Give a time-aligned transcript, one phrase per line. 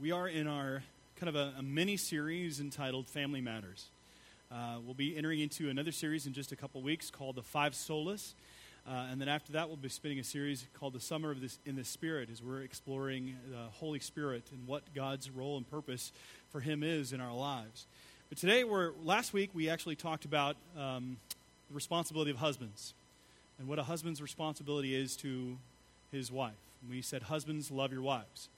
[0.00, 0.82] We are in our
[1.16, 3.84] kind of a, a mini series entitled Family Matters.
[4.50, 7.74] Uh, we'll be entering into another series in just a couple weeks called The Five
[7.74, 8.32] Solas.
[8.88, 11.58] Uh, and then after that, we'll be spinning a series called The Summer of this,
[11.66, 16.12] in the Spirit as we're exploring the Holy Spirit and what God's role and purpose
[16.48, 17.84] for Him is in our lives.
[18.30, 21.18] But today, we're, last week, we actually talked about um,
[21.68, 22.94] the responsibility of husbands
[23.58, 25.58] and what a husband's responsibility is to
[26.10, 26.54] his wife.
[26.88, 28.48] We said, Husbands, love your wives.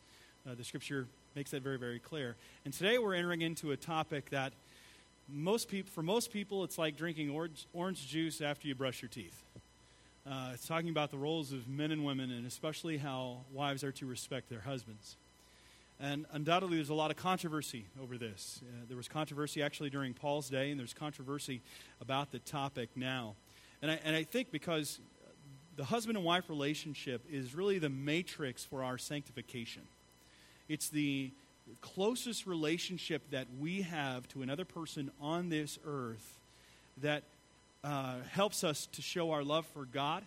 [0.49, 2.37] Uh, the scripture makes that very, very clear.
[2.65, 4.53] And today we're entering into a topic that
[5.29, 9.09] most people, for most people, it's like drinking orange, orange juice after you brush your
[9.09, 9.43] teeth.
[10.27, 13.93] Uh, it's talking about the roles of men and women, and especially how wives are
[13.93, 15.17] to respect their husbands.
[15.99, 18.61] And undoubtedly, there's a lot of controversy over this.
[18.63, 21.61] Uh, there was controversy actually during Paul's day, and there's controversy
[22.01, 23.35] about the topic now.
[23.81, 25.01] And I, and I think because
[25.77, 29.83] the husband and wife relationship is really the matrix for our sanctification.
[30.73, 31.31] It's the
[31.83, 36.39] closest relationship that we have to another person on this earth
[37.03, 37.25] that
[37.85, 40.25] uh, helps us to show our love for God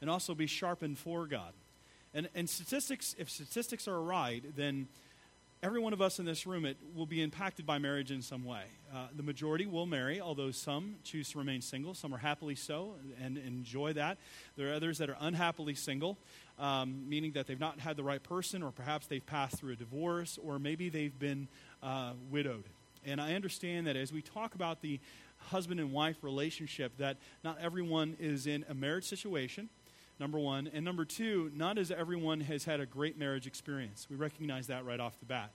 [0.00, 1.52] and also be sharpened for God.
[2.14, 4.86] And, and statistics, if statistics are right, then
[5.62, 8.44] every one of us in this room it will be impacted by marriage in some
[8.44, 8.62] way.
[8.94, 11.94] Uh, the majority will marry, although some choose to remain single.
[11.94, 14.18] Some are happily so and, enjoy that.
[14.56, 16.18] There are others that are unhappily single,
[16.58, 19.76] um, meaning that they've not had the right person, or perhaps they've passed through a
[19.76, 21.48] divorce, or maybe they've been
[21.82, 22.64] uh, widowed.
[23.04, 25.00] And I understand that as we talk about the
[25.38, 29.68] husband and wife relationship, that not everyone is in a marriage situation
[30.18, 30.70] number one.
[30.72, 34.06] And number two, not as everyone has had a great marriage experience.
[34.10, 35.50] We recognize that right off the bat.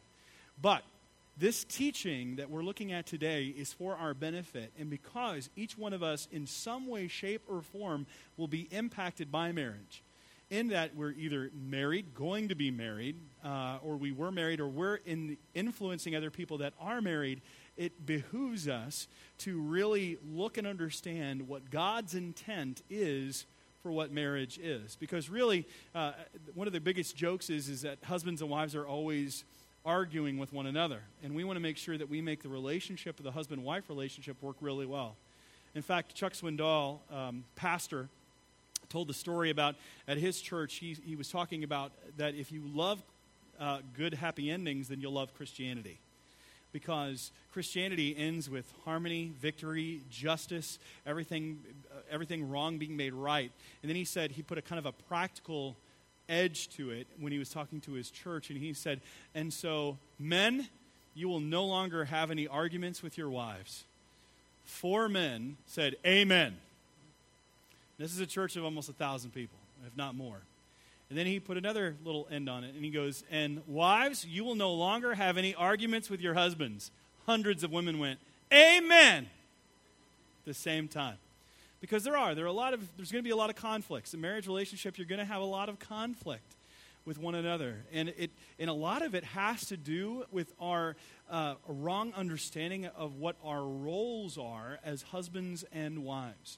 [0.62, 0.84] But
[1.38, 5.92] this teaching that we're looking at today is for our benefit, and because each one
[5.92, 8.06] of us, in some way, shape, or form,
[8.38, 10.04] will be impacted by marriage.
[10.52, 14.68] In that we're either married, going to be married, uh, or we were married, or
[14.68, 17.42] we're in influencing other people that are married,
[17.76, 19.08] it behooves us
[19.40, 23.48] to really look and understand what God's intent is
[23.84, 24.96] for what marriage is.
[24.96, 26.14] Because really, uh,
[26.56, 29.44] one of the biggest jokes is, is that husbands and wives are always
[29.86, 31.02] arguing with one another.
[31.22, 34.42] And we want to make sure that we make the relationship the husband wife relationship
[34.42, 35.18] work really well.
[35.76, 38.08] In fact, Chuck Swindoll, um, pastor,
[38.88, 39.76] told the story about
[40.08, 43.04] at his church, he, he was talking about that if you love
[43.60, 46.00] uh, good, happy endings, then you'll love Christianity
[46.74, 53.52] because Christianity ends with harmony, victory, justice, everything, uh, everything wrong being made right.
[53.82, 55.78] And then he said he put a kind of a practical
[56.28, 58.50] edge to it when he was talking to his church.
[58.50, 59.00] And he said,
[59.34, 60.68] And so, men,
[61.14, 63.86] you will no longer have any arguments with your wives.
[64.66, 66.58] Four men said, Amen.
[67.98, 70.42] This is a church of almost a thousand people, if not more.
[71.14, 74.44] And then he put another little end on it, and he goes, And wives, you
[74.44, 76.90] will no longer have any arguments with your husbands.
[77.28, 78.18] Hundreds of women went,
[78.52, 81.18] Amen, at the same time.
[81.82, 82.34] Because there are.
[82.34, 84.16] There are a lot of, there's going to be a lot of conflicts.
[84.16, 86.56] In marriage relationship, you're going to have a lot of conflict
[87.06, 87.76] with one another.
[87.94, 90.96] And, it, and a lot of it has to do with our
[91.30, 96.58] uh, wrong understanding of what our roles are as husbands and wives.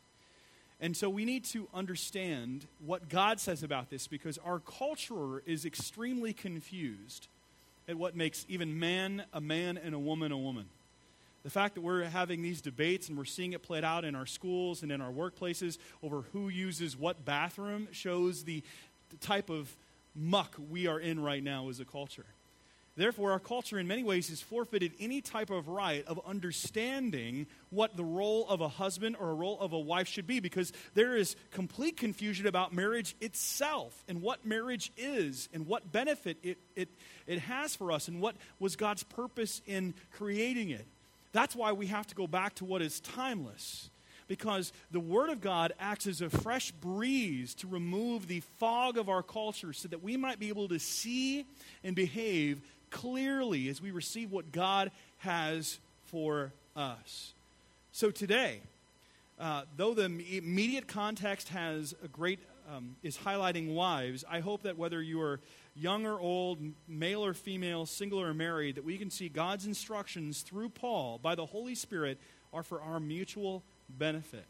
[0.81, 5.65] And so we need to understand what God says about this because our culture is
[5.65, 7.27] extremely confused
[7.87, 10.65] at what makes even man a man and a woman a woman.
[11.43, 14.25] The fact that we're having these debates and we're seeing it played out in our
[14.25, 18.63] schools and in our workplaces over who uses what bathroom shows the,
[19.11, 19.73] the type of
[20.15, 22.25] muck we are in right now as a culture.
[22.97, 27.97] Therefore, our culture in many ways has forfeited any type of right of understanding what
[27.97, 31.17] the role of a husband or a role of a wife should be because there
[31.17, 36.87] is complete confusion about marriage itself and what marriage is and what benefit it, it,
[37.27, 40.87] it has for us and what was God's purpose in creating it.
[41.33, 43.89] That's why we have to go back to what is timeless
[44.27, 49.09] because the Word of God acts as a fresh breeze to remove the fog of
[49.09, 51.45] our culture so that we might be able to see
[51.83, 52.61] and behave
[52.95, 57.33] clearly as we receive what God has for us.
[57.91, 58.61] So today,
[59.37, 62.39] uh, though the immediate context has a great
[62.73, 65.41] um, is highlighting wives, I hope that whether you are
[65.75, 70.41] young or old, male or female, single or married, that we can see God's instructions
[70.41, 72.17] through Paul by the Holy Spirit
[72.53, 74.45] are for our mutual benefit.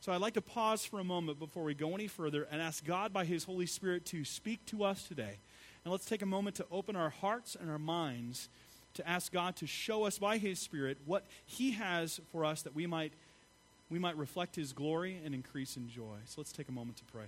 [0.00, 2.84] So I'd like to pause for a moment before we go any further and ask
[2.84, 5.36] God by His Holy Spirit to speak to us today.
[5.86, 8.48] And let's take a moment to open our hearts and our minds
[8.94, 12.74] to ask God to show us by His Spirit what He has for us that
[12.74, 13.12] we might,
[13.88, 16.16] we might reflect His glory and increase in joy.
[16.24, 17.26] So let's take a moment to pray.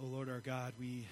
[0.00, 1.08] O oh Lord our God, we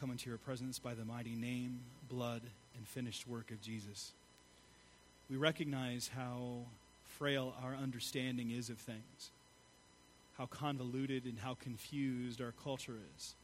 [0.00, 1.78] come into your presence by the mighty name,
[2.08, 2.42] blood,
[2.76, 4.10] and finished work of Jesus.
[5.30, 6.62] We recognize how
[7.04, 9.30] frail our understanding is of things,
[10.40, 13.34] how convoluted and how confused our culture is.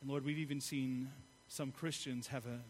[0.00, 1.10] And Lord, we've even seen
[1.48, 2.60] some Christians have a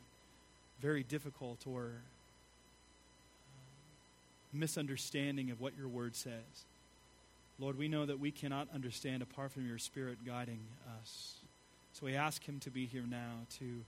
[0.81, 3.61] very difficult or uh,
[4.55, 6.65] misunderstanding of what your word says.
[7.59, 10.61] Lord, we know that we cannot understand apart from your Spirit guiding
[10.99, 11.35] us.
[11.93, 13.85] So we ask him to be here now to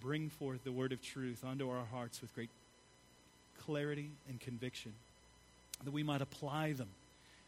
[0.00, 2.50] bring forth the word of truth onto our hearts with great
[3.60, 4.92] clarity and conviction,
[5.82, 6.90] that we might apply them,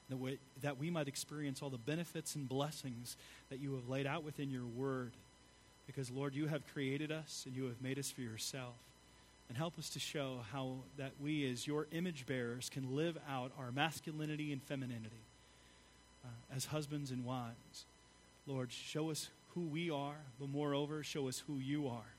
[0.09, 3.17] that we, that we might experience all the benefits and blessings
[3.51, 5.13] that you have laid out within your word.
[5.87, 8.75] Because, Lord, you have created us and you have made us for yourself.
[9.49, 13.53] And help us to show how that we, as your image bearers, can live out
[13.59, 15.11] our masculinity and femininity
[16.25, 17.85] uh, as husbands and wives.
[18.47, 22.15] Lord, show us who we are, but moreover, show us who you are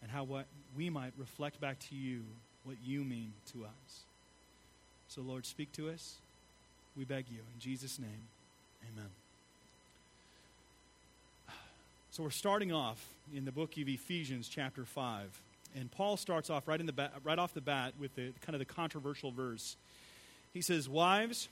[0.00, 0.46] and how what
[0.76, 2.22] we might reflect back to you
[2.64, 4.02] what you mean to us.
[5.08, 6.16] So, Lord, speak to us.
[6.98, 7.38] We beg you.
[7.54, 8.28] In Jesus' name,
[8.92, 9.08] amen.
[12.10, 15.40] So, we're starting off in the book of Ephesians, chapter 5.
[15.76, 18.54] And Paul starts off right, in the ba- right off the bat with the kind
[18.54, 19.76] of the controversial verse.
[20.52, 21.48] He says, Wives,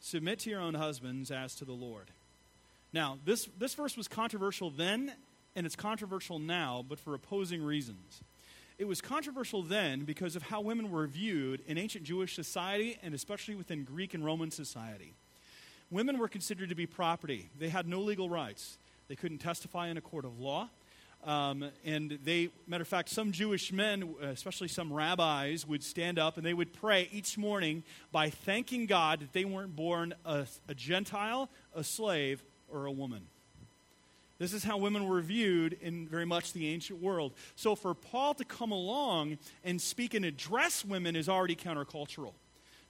[0.00, 2.06] Submit to your own husbands as to the Lord.
[2.92, 5.12] Now, this, this verse was controversial then,
[5.56, 8.22] and it's controversial now, but for opposing reasons.
[8.78, 13.12] It was controversial then because of how women were viewed in ancient Jewish society and
[13.12, 15.14] especially within Greek and Roman society.
[15.90, 18.78] Women were considered to be property, they had no legal rights.
[19.08, 20.68] They couldn't testify in a court of law.
[21.24, 26.36] Um, and they, matter of fact, some Jewish men, especially some rabbis, would stand up
[26.36, 27.82] and they would pray each morning
[28.12, 33.22] by thanking God that they weren't born a, a Gentile, a slave, or a woman.
[34.38, 37.32] This is how women were viewed in very much the ancient world.
[37.56, 42.34] So for Paul to come along and speak and address women is already countercultural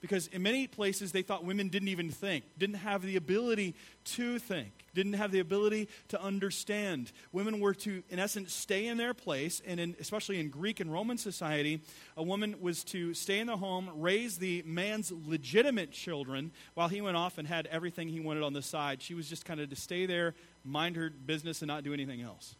[0.01, 3.75] because in many places they thought women didn't even think, didn't have the ability
[4.05, 7.11] to think, didn't have the ability to understand.
[7.31, 10.91] Women were to, in essence, stay in their place, and in, especially in Greek and
[10.91, 11.81] Roman society,
[12.15, 17.01] a woman was to stay in the home, raise the man's legitimate children, while he
[17.01, 19.01] went off and had everything he wanted on the side.
[19.01, 20.33] She was just kind of to stay there,
[20.69, 22.55] mind her business, and not do anything else.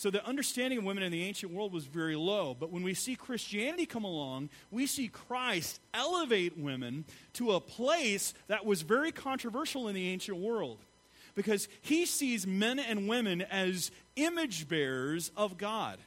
[0.00, 2.56] So the understanding of women in the ancient world was very low.
[2.58, 8.32] But when we see Christianity come along, we see Christ elevate women to a place
[8.48, 10.78] that was very controversial in the ancient world.
[11.34, 15.98] Because he sees men and women as image bearers of God.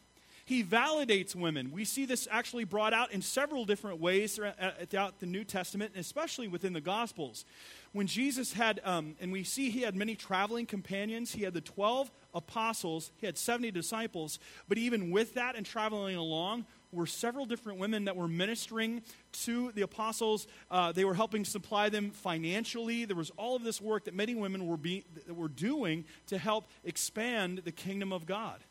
[0.45, 1.71] He validates women.
[1.71, 6.49] We see this actually brought out in several different ways throughout the New Testament, especially
[6.49, 7.45] within the Gospels.
[7.93, 11.61] When Jesus had, um, and we see he had many traveling companions, he had the
[11.61, 14.37] 12 apostles, he had 70 disciples,
[14.67, 19.01] but even with that and traveling along, were several different women that were ministering
[19.31, 20.47] to the apostles.
[20.69, 23.05] Uh, they were helping supply them financially.
[23.05, 26.67] There was all of this work that many women were, be, were doing to help
[26.83, 28.63] expand the kingdom of God.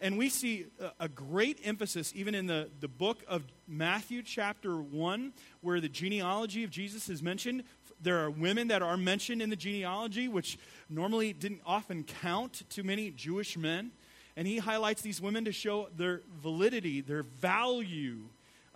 [0.00, 0.66] And we see
[1.00, 6.62] a, great emphasis even in the, the book of Matthew, chapter 1, where the genealogy
[6.62, 7.64] of Jesus is mentioned.
[8.00, 10.56] There are women that are mentioned in the genealogy, which
[10.88, 13.90] normally didn't often count to many Jewish men.
[14.36, 18.20] And he highlights these women to show their validity, their value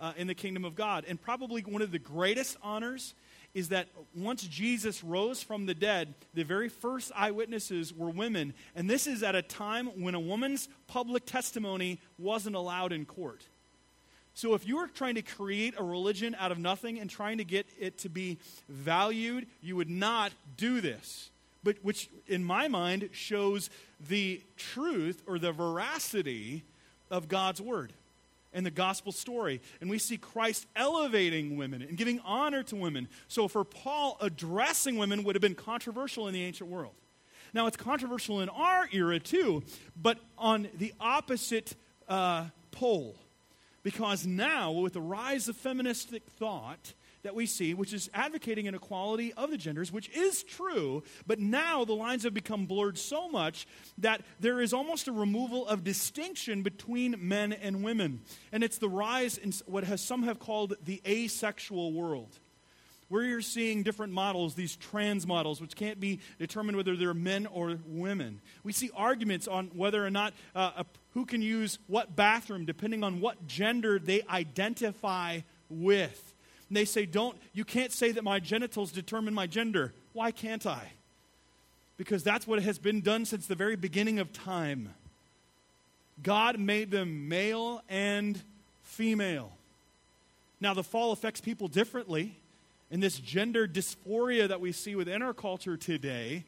[0.01, 1.05] uh, in the kingdom of God.
[1.07, 3.15] And probably one of the greatest honors
[3.53, 8.53] is that once Jesus rose from the dead, the very first eyewitnesses were women.
[8.75, 13.43] And this is at a time when a woman's public testimony wasn't allowed in court.
[14.33, 17.43] So if you were trying to create a religion out of nothing and trying to
[17.43, 21.29] get it to be valued, you would not do this.
[21.63, 23.69] But which in my mind shows
[24.09, 26.63] the truth or the veracity
[27.11, 27.93] of God's word
[28.53, 29.61] and the gospel story.
[29.81, 33.07] And we see Christ elevating women and giving honor to women.
[33.27, 36.93] So for Paul, addressing women would have been controversial in the ancient world.
[37.53, 39.63] Now, it's controversial in our era too,
[39.95, 41.75] but on the opposite
[42.07, 43.15] uh, pole.
[43.83, 46.93] Because now, with the rise of feministic thought,
[47.23, 51.39] that we see, which is advocating an equality of the genders, which is true, but
[51.39, 53.65] now the lines have become blurred so much
[53.97, 58.21] that there is almost a removal of distinction between men and women.
[58.51, 62.39] And it's the rise in what has some have called the asexual world
[63.09, 67.45] where you're seeing different models, these trans models, which can't be determined whether they're men
[67.45, 68.41] or women.
[68.63, 73.03] We see arguments on whether or not uh, a, who can use what bathroom depending
[73.03, 76.32] on what gender they identify with.
[76.73, 79.93] And they say, Don't, you can't say that my genitals determine my gender.
[80.13, 80.91] Why can't I?
[81.97, 84.93] because that's what has been done since the very beginning of time.
[86.21, 88.41] God made them male and
[88.81, 89.51] female.
[90.59, 92.37] Now, the fall affects people differently,
[92.91, 96.45] and this gender dysphoria that we see within our culture today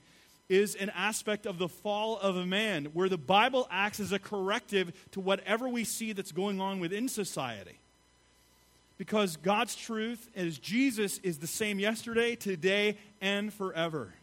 [0.47, 4.19] is an aspect of the fall of a man, where the Bible acts as a
[4.19, 7.79] corrective to whatever we see that's going on within society.
[8.97, 14.13] Because God's truth is Jesus is the same yesterday, today, and forever.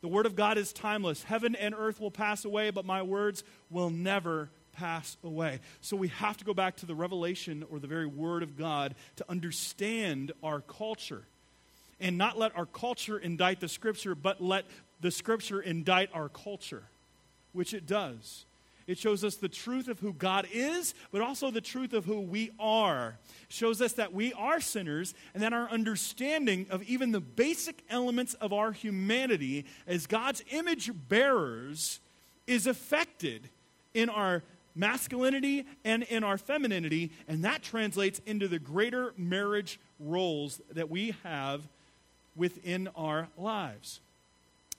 [0.00, 1.22] The Word of God is timeless.
[1.22, 5.60] Heaven and earth will pass away, but my words will never pass away.
[5.80, 8.94] So we have to go back to the revelation or the very Word of God
[9.16, 11.22] to understand our culture.
[12.00, 14.64] And not let our culture indict the Scripture, but let
[15.00, 16.82] the Scripture indict our culture,
[17.52, 18.44] which it does.
[18.86, 22.20] It shows us the truth of who God is, but also the truth of who
[22.20, 23.16] we are.
[23.48, 27.82] It shows us that we are sinners, and that our understanding of even the basic
[27.88, 32.00] elements of our humanity as God's image bearers
[32.46, 33.48] is affected
[33.94, 34.42] in our
[34.74, 41.14] masculinity and in our femininity, and that translates into the greater marriage roles that we
[41.22, 41.62] have
[42.36, 44.00] within our lives.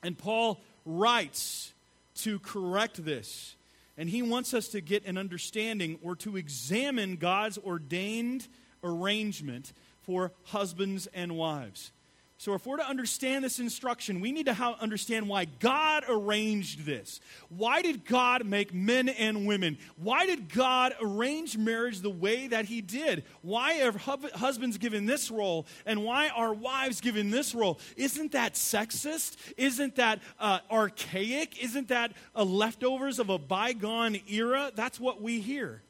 [0.03, 1.73] And Paul writes
[2.17, 3.54] to correct this.
[3.97, 8.47] And he wants us to get an understanding or to examine God's ordained
[8.83, 11.91] arrangement for husbands and wives.
[12.37, 17.21] So, if we're to understand this instruction, we need to understand why God arranged this.
[17.47, 19.77] Why did God make men and women?
[19.95, 23.23] Why did God arrange marriage the way that He did?
[23.41, 27.79] Why are husbands given this role and why are wives given this role?
[27.95, 29.37] Isn't that sexist?
[29.55, 31.63] Isn't that uh, archaic?
[31.63, 34.73] Isn't that leftovers of a bygone era?
[34.75, 35.83] That's what we hear.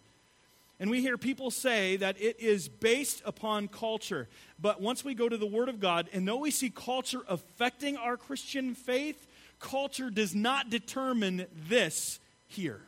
[0.79, 4.27] And we hear people say that it is based upon culture.
[4.59, 7.95] But once we go to the Word of God, and though we see culture affecting
[7.95, 9.25] our Christian faith,
[9.59, 12.81] culture does not determine this here.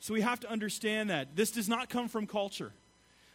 [0.00, 1.36] So we have to understand that.
[1.36, 2.72] This does not come from culture.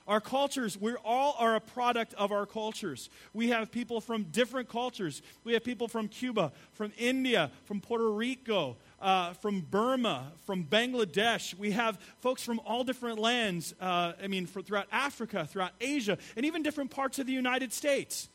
[0.07, 3.09] Our cultures, we all are a product of our cultures.
[3.33, 5.23] We have people from different cultures.
[5.43, 11.53] We have people from Cuba, from India, from Puerto Rico, uh, from Burma, from Bangladesh.
[11.57, 16.17] We have folks from all different lands, uh, I mean, for, throughout Africa, throughout Asia,
[16.35, 18.29] and even different parts of the United States.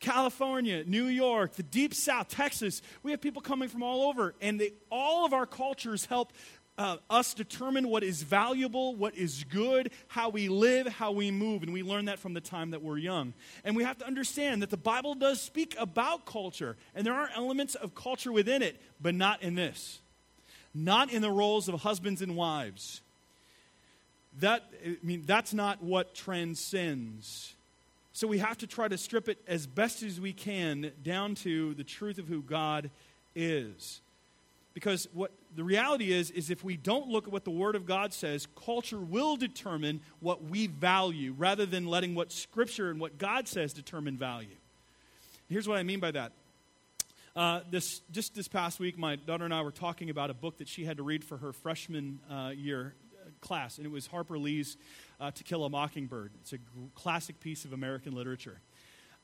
[0.00, 2.80] California, New York, the deep south, Texas.
[3.02, 6.32] We have people coming from all over, and they, all of our cultures help
[6.78, 11.62] uh, us determine what is valuable, what is good, how we live, how we move.
[11.62, 13.34] And we learn that from the time that we're young.
[13.64, 17.28] And we have to understand that the Bible does speak about culture, and there are
[17.36, 19.98] elements of culture within it, but not in this.
[20.74, 23.00] Not in the roles of husbands and wives.
[24.38, 27.54] That, I mean, that's not what transcends.
[28.12, 31.74] So we have to try to strip it as best as we can down to
[31.74, 32.90] the truth of who God
[33.34, 34.00] is.
[34.72, 37.86] Because what the reality is, is if we don't look at what the Word of
[37.86, 43.18] God says, culture will determine what we value rather than letting what Scripture and what
[43.18, 44.56] God says determine value.
[45.48, 46.32] Here's what I mean by that.
[47.34, 50.58] Uh, this, just this past week, my daughter and I were talking about a book
[50.58, 54.06] that she had to read for her freshman uh, year uh, class, and it was
[54.06, 54.76] Harper Lee's
[55.20, 56.32] uh, To Kill a Mockingbird.
[56.40, 56.58] It's a
[56.94, 58.60] classic piece of American literature.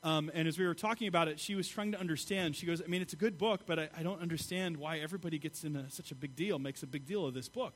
[0.03, 2.55] Um, and as we were talking about it, she was trying to understand.
[2.55, 5.39] She goes, I mean, it's a good book, but I, I don't understand why everybody
[5.39, 7.73] gets in a, such a big deal, makes a big deal of this book.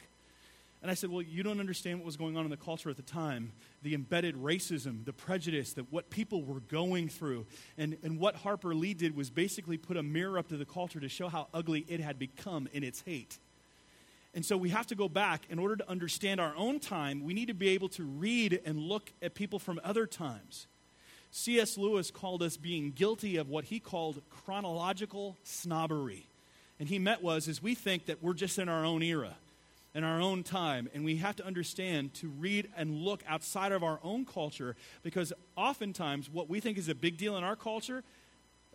[0.82, 2.96] And I said, Well, you don't understand what was going on in the culture at
[2.96, 3.52] the time
[3.84, 7.46] the embedded racism, the prejudice, that what people were going through.
[7.78, 11.00] And, and what Harper Lee did was basically put a mirror up to the culture
[11.00, 13.40] to show how ugly it had become in its hate.
[14.34, 17.24] And so we have to go back in order to understand our own time.
[17.24, 20.68] We need to be able to read and look at people from other times.
[21.32, 21.78] C.S.
[21.78, 26.28] Lewis called us being guilty of what he called chronological snobbery.
[26.78, 29.36] And he meant was is we think that we're just in our own era,
[29.96, 33.82] in our own time, and we have to understand to read and look outside of
[33.82, 38.04] our own culture because oftentimes what we think is a big deal in our culture,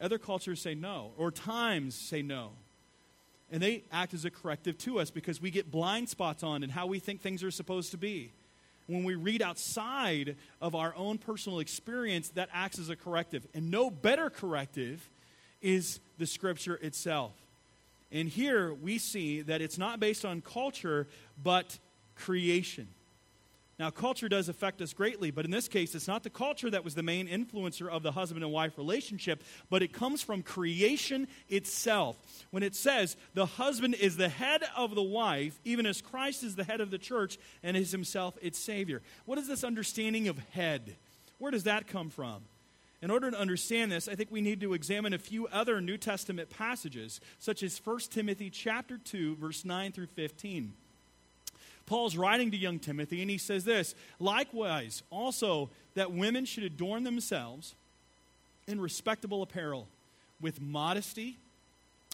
[0.00, 2.52] other cultures say no, or times say no.
[3.52, 6.72] And they act as a corrective to us because we get blind spots on and
[6.72, 8.32] how we think things are supposed to be
[8.86, 13.46] when we read outside of our own personal experience, that acts as a corrective.
[13.54, 15.08] And no better corrective
[15.60, 17.32] is the scripture itself.
[18.12, 21.08] And here we see that it's not based on culture,
[21.42, 21.78] but
[22.14, 22.88] creation.
[23.78, 26.82] Now, culture does affect us greatly, but in this case, it's not the culture that
[26.82, 31.28] was the main influencer of the husband and wife relationship, but it comes from creation
[31.50, 32.16] itself.
[32.50, 36.56] When it says the husband is the head of the wife, even as Christ is
[36.56, 39.02] the head of the church and is himself its Savior.
[39.26, 40.96] What is this understanding of head?
[41.38, 42.44] Where does that come from?
[43.02, 45.98] In order to understand this, I think we need to examine a few other New
[45.98, 50.72] Testament passages, such as 1 Timothy chapter 2, verse 9 through 15.
[51.86, 57.04] Paul's writing to young Timothy, and he says this Likewise, also, that women should adorn
[57.04, 57.74] themselves
[58.66, 59.88] in respectable apparel,
[60.40, 61.38] with modesty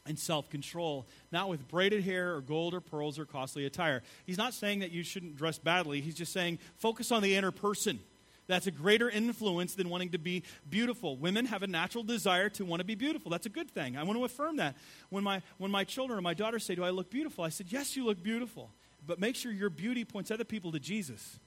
[0.06, 4.02] and self control, not with braided hair or gold or pearls or costly attire.
[4.26, 7.50] He's not saying that you shouldn't dress badly, he's just saying focus on the inner
[7.50, 8.00] person.
[8.48, 11.16] That's a greater influence than wanting to be beautiful.
[11.16, 13.30] Women have a natural desire to want to be beautiful.
[13.30, 13.96] That's a good thing.
[13.96, 14.76] I want to affirm that.
[15.10, 17.44] When my, when my children or my daughters say, Do I look beautiful?
[17.44, 18.70] I said, Yes, you look beautiful.
[19.06, 21.38] But make sure your beauty points other people to Jesus.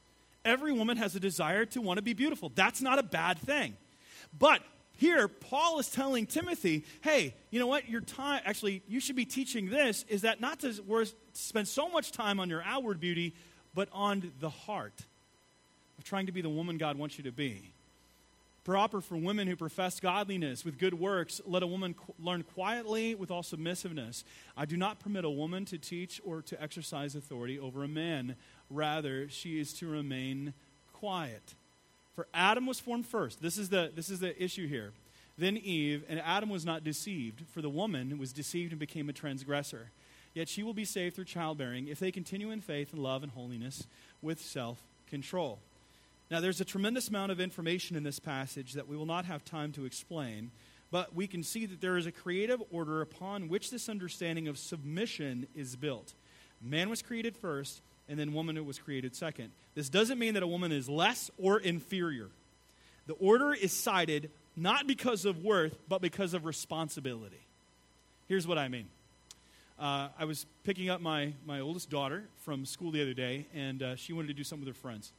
[0.44, 2.52] Every woman has a desire to want to be beautiful.
[2.54, 3.76] That's not a bad thing.
[4.38, 4.62] But
[4.98, 7.90] here, Paul is telling Timothy, hey, you know what?
[7.90, 10.74] Your time, actually, you should be teaching this is that not to
[11.34, 13.36] spend so much time on your outward beauty,
[13.74, 15.06] but on the heart
[15.98, 17.74] of trying to be the woman God wants you to be.
[18.66, 23.14] Proper for women who profess godliness with good works, let a woman qu- learn quietly
[23.14, 24.24] with all submissiveness.
[24.58, 28.36] I do not permit a woman to teach or to exercise authority over a man.
[28.72, 30.56] Rather, she is to remain
[30.94, 31.54] quiet.
[32.16, 33.40] For Adam was formed first.
[33.40, 34.94] This is the, this is the issue here.
[35.38, 39.14] Then Eve, and Adam was not deceived, for the woman was deceived and became a
[39.14, 39.92] transgressor.
[40.34, 43.32] Yet she will be saved through childbearing if they continue in faith and love and
[43.32, 43.86] holiness
[44.24, 45.60] with self control.
[46.32, 49.46] Now, there's a tremendous amount of information in this passage that we will not have
[49.46, 50.52] time to explain,
[50.90, 54.58] but we can see that there is a creative order upon which this understanding of
[54.58, 56.14] submission is built.
[56.62, 59.52] Man was created first, and then woman was created second.
[59.76, 62.30] This doesn't mean that a woman is less or inferior.
[63.08, 67.42] The order is cited not because of worth, but because of responsibility.
[68.28, 68.88] Here's what I mean.
[69.78, 73.84] Uh, I was picking up my, my oldest daughter from school the other day, and
[73.84, 75.12] uh, she wanted to do something with her friends.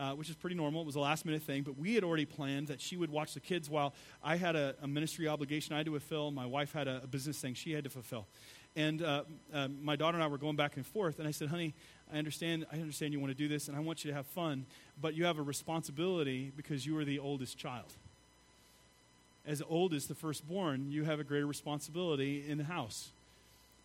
[0.00, 0.80] Uh, which is pretty normal.
[0.80, 3.34] It was a last minute thing, but we had already planned that she would watch
[3.34, 3.92] the kids while
[4.24, 6.30] I had a, a ministry obligation I had to fulfill.
[6.30, 8.26] My wife had a, a business thing she had to fulfill.
[8.74, 11.48] And uh, uh, my daughter and I were going back and forth, and I said,
[11.48, 11.74] honey,
[12.10, 14.24] I understand, I understand you want to do this, and I want you to have
[14.24, 14.64] fun,
[14.98, 17.92] but you have a responsibility because you are the oldest child.
[19.46, 23.10] As old as the firstborn, you have a greater responsibility in the house.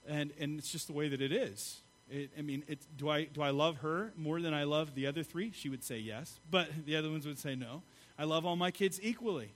[0.07, 1.81] And, and it's just the way that it is.
[2.11, 2.63] It, I mean,
[2.97, 5.51] do, I, do I love her more than I love the other three?
[5.55, 7.81] She would say yes, but the other ones would say no.
[8.17, 9.49] I love all my kids equally.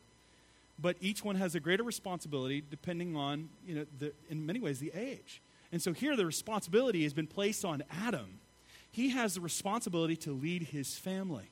[0.82, 4.80] But each one has a greater responsibility depending on, you know, the, in many ways,
[4.80, 5.42] the age.
[5.72, 8.40] And so here the responsibility has been placed on Adam
[8.92, 11.50] he has the responsibility to lead his family.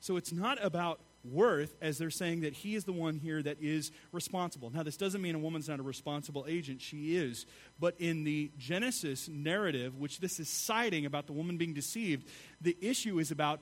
[0.00, 3.58] So it's not about worth as they're saying that he is the one here that
[3.60, 4.70] is responsible.
[4.70, 6.80] Now, this doesn't mean a woman's not a responsible agent.
[6.80, 7.46] She is.
[7.78, 12.26] But in the Genesis narrative, which this is citing about the woman being deceived,
[12.60, 13.60] the issue is about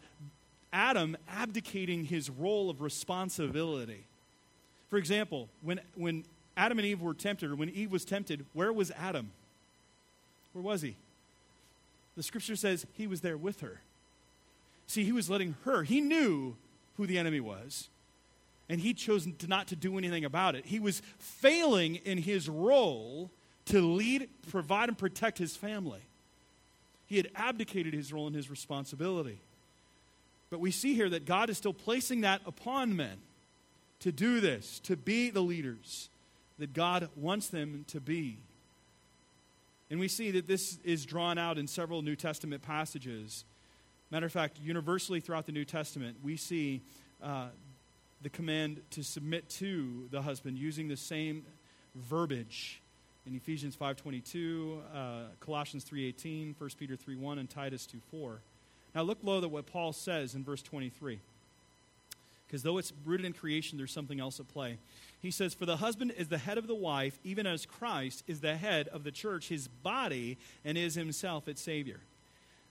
[0.73, 4.05] Adam abdicating his role of responsibility.
[4.89, 6.25] For example, when, when
[6.57, 9.33] Adam and Eve were tempted, or when Eve was tempted, where was Adam?
[10.53, 10.97] Where was he?
[12.17, 13.81] the scripture says he was there with her.
[14.87, 16.57] See, he was letting her, he knew
[17.01, 17.89] who the enemy was,
[18.69, 20.67] and he chose to not to do anything about it.
[20.67, 23.31] He was failing in his role
[23.67, 26.03] to lead, provide, and protect his family.
[27.07, 29.39] He had abdicated his role and his responsibility.
[30.51, 33.17] But we see here that God is still placing that upon men
[34.01, 36.11] to do this, to be the leaders
[36.59, 38.37] that God wants them to be.
[39.91, 43.45] And we see that this is drawn out in several New Testament passages.
[44.11, 46.83] Matter of fact, universally throughout the New Testament, we see
[47.23, 47.47] uh,
[48.23, 51.45] the command to submit to the husband using the same
[51.95, 52.81] verbiage
[53.27, 58.39] in Ephesians 5.22, uh, Colossians 3.18, 1 Peter 3.1, and Titus 2.4.
[58.95, 61.21] Now look low at what Paul says in verse 23.
[62.47, 64.79] Because though it's rooted in creation, there's something else at play.
[65.23, 68.41] He says, For the husband is the head of the wife, even as Christ is
[68.41, 72.01] the head of the church, his body, and is himself its Savior.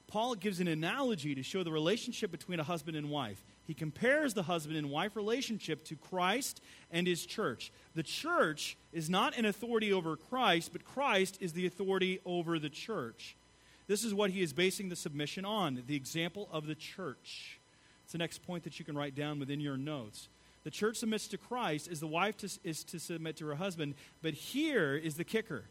[0.10, 3.44] Paul gives an analogy to show the relationship between a husband and wife.
[3.66, 7.72] He compares the husband and wife relationship to Christ and his church.
[7.94, 12.70] The church is not an authority over Christ, but Christ is the authority over the
[12.70, 13.38] church.
[13.86, 17.60] This is what he is basing the submission on the example of the church.
[18.04, 20.30] It's the next point that you can write down within your notes.
[20.64, 23.94] The church submits to Christ as the wife to, is to submit to her husband.
[24.24, 25.66] But here is the kicker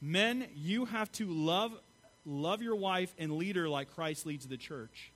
[0.00, 1.72] men, you have to love,
[2.26, 5.10] love your wife and lead her like Christ leads the church.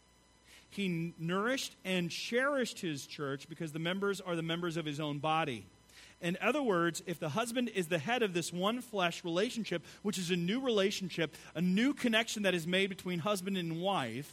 [0.70, 5.18] He nourished and cherished his church because the members are the members of his own
[5.18, 5.64] body.
[6.20, 10.18] In other words, if the husband is the head of this one flesh relationship, which
[10.18, 14.32] is a new relationship, a new connection that is made between husband and wife,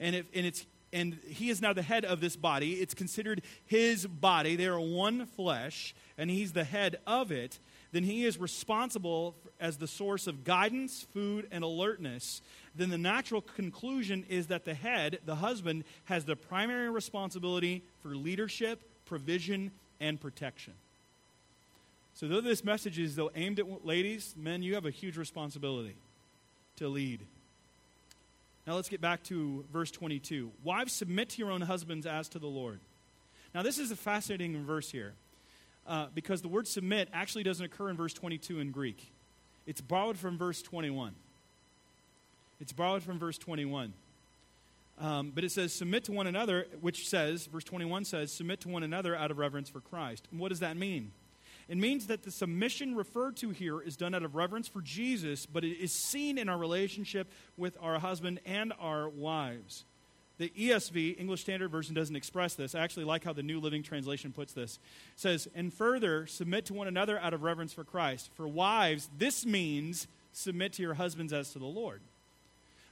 [0.00, 2.74] and, if, and it's and he is now the head of this body.
[2.74, 4.56] It's considered his body.
[4.56, 7.58] They are one flesh, and he's the head of it.
[7.92, 12.40] Then he is responsible as the source of guidance, food, and alertness.
[12.74, 18.16] Then the natural conclusion is that the head, the husband, has the primary responsibility for
[18.16, 20.72] leadership, provision, and protection.
[22.14, 25.96] So, though this message is though aimed at ladies, men, you have a huge responsibility
[26.76, 27.20] to lead.
[28.66, 30.50] Now let's get back to verse 22.
[30.62, 32.80] Wives, submit to your own husbands as to the Lord.
[33.54, 35.12] Now, this is a fascinating verse here
[35.86, 39.12] uh, because the word submit actually doesn't occur in verse 22 in Greek.
[39.66, 41.14] It's borrowed from verse 21.
[42.60, 43.92] It's borrowed from verse 21.
[45.00, 48.68] Um, but it says, submit to one another, which says, verse 21 says, submit to
[48.68, 50.28] one another out of reverence for Christ.
[50.30, 51.12] And what does that mean?
[51.68, 55.46] It means that the submission referred to here is done out of reverence for Jesus,
[55.46, 59.84] but it is seen in our relationship with our husband and our wives.
[60.42, 62.74] The ESV, English Standard Version, doesn't express this.
[62.74, 64.80] I actually like how the New Living Translation puts this.
[65.14, 68.28] It says, And further, submit to one another out of reverence for Christ.
[68.34, 72.00] For wives, this means submit to your husbands as to the Lord.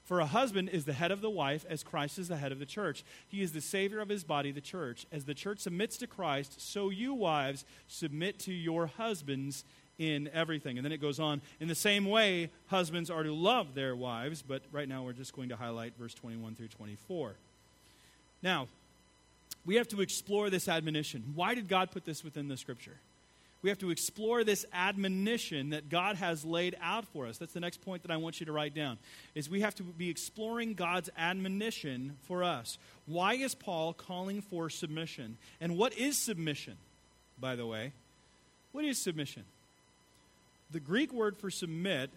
[0.04, 2.60] For a husband is the head of the wife, as Christ is the head of
[2.60, 3.02] the church.
[3.26, 5.04] He is the Savior of his body, the church.
[5.10, 9.64] As the church submits to Christ, so you, wives, submit to your husbands
[10.00, 10.78] in everything.
[10.78, 11.42] And then it goes on.
[11.60, 15.36] In the same way, husbands are to love their wives, but right now we're just
[15.36, 17.34] going to highlight verse 21 through 24.
[18.42, 18.66] Now,
[19.64, 21.32] we have to explore this admonition.
[21.34, 22.96] Why did God put this within the scripture?
[23.62, 27.36] we have to explore this admonition that God has laid out for us.
[27.36, 28.98] That's the next point that I want you to write down.
[29.34, 32.78] Is we have to be exploring God's admonition for us.
[33.06, 35.36] Why is Paul calling for submission?
[35.60, 36.76] And what is submission,
[37.38, 37.92] by the way?
[38.72, 39.44] What is submission?
[40.72, 42.10] The Greek word for submit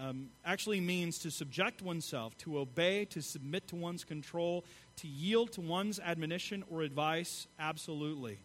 [0.00, 4.64] um, actually means to subject oneself, to obey, to submit to one's control,
[4.96, 8.38] to yield to one's admonition or advice absolutely.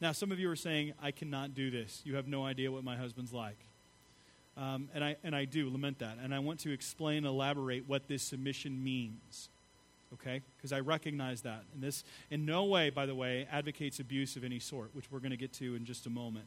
[0.00, 2.02] Now, some of you are saying, I cannot do this.
[2.04, 3.56] You have no idea what my husband's like.
[4.56, 6.18] Um, and, I, and I do lament that.
[6.22, 9.48] And I want to explain, elaborate what this submission means.
[10.12, 10.42] Okay?
[10.56, 11.62] Because I recognize that.
[11.72, 15.20] And this, in no way, by the way, advocates abuse of any sort, which we're
[15.20, 16.46] going to get to in just a moment.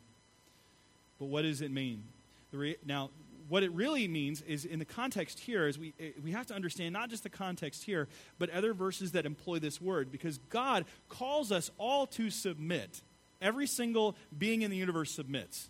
[1.19, 2.03] But what does it mean?
[2.51, 3.09] Re- now,
[3.49, 6.53] what it really means is in the context here is we, eh, we have to
[6.53, 10.83] understand not just the context here but other verses that employ this word because god
[11.07, 13.01] calls us all to submit
[13.41, 15.69] Every single being in the universe submits.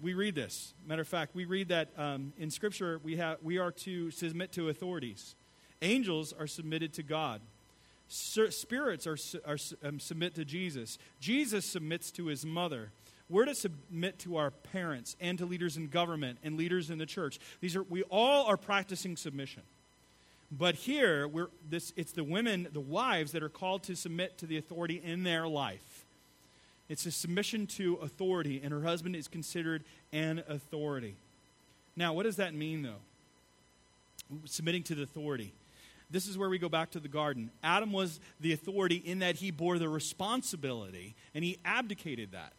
[0.00, 0.74] We read this.
[0.86, 4.52] Matter of fact, we read that um, in Scripture we, have, we are to submit
[4.52, 5.34] to authorities.
[5.82, 7.40] Angels are submitted to God.
[8.08, 10.98] Spirits are, are um, submit to Jesus.
[11.20, 12.90] Jesus submits to his mother.
[13.30, 17.06] We're to submit to our parents and to leaders in government and leaders in the
[17.06, 17.38] church.
[17.60, 19.62] These are we all are practicing submission.
[20.52, 24.46] But here, we're, this, it's the women, the wives, that are called to submit to
[24.46, 26.04] the authority in their life.
[26.88, 31.14] It's a submission to authority, and her husband is considered an authority.
[31.94, 34.38] Now, what does that mean, though?
[34.44, 35.52] Submitting to the authority.
[36.10, 37.50] This is where we go back to the garden.
[37.62, 42.52] Adam was the authority in that he bore the responsibility, and he abdicated that.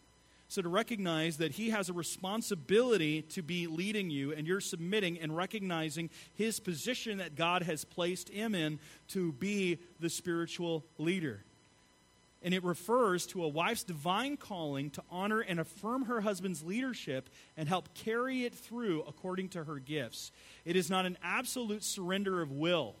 [0.52, 5.18] So, to recognize that he has a responsibility to be leading you, and you're submitting
[5.18, 11.42] and recognizing his position that God has placed him in to be the spiritual leader
[12.42, 17.30] and it refers to a wife's divine calling to honor and affirm her husband's leadership
[17.56, 20.32] and help carry it through according to her gifts.
[20.64, 22.96] It is not an absolute surrender of will.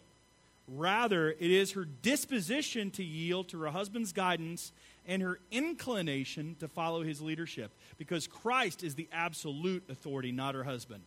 [0.68, 4.72] Rather, it is her disposition to yield to her husband's guidance
[5.06, 10.64] and her inclination to follow his leadership, because Christ is the absolute authority, not her
[10.64, 11.02] husband.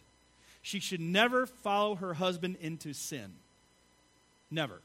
[0.62, 3.34] She should never follow her husband into sin.
[4.52, 4.82] Never,